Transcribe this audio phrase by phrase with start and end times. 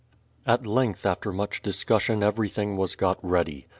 [0.47, 3.67] At length after much discussion everything was got ready.